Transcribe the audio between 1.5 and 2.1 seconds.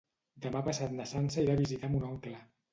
a visitar